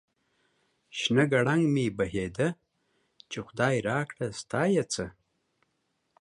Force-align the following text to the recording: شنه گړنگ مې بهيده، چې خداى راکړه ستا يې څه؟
شنه 0.99 1.23
گړنگ 1.31 1.63
مې 1.73 1.85
بهيده، 1.97 2.47
چې 3.29 3.37
خداى 3.47 3.75
راکړه 3.89 4.27
ستا 4.39 4.61
يې 4.75 4.83
څه؟ 4.93 5.05